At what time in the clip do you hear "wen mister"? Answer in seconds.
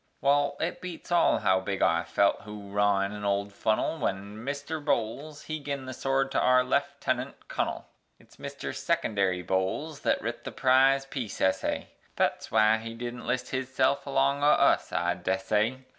3.99-4.79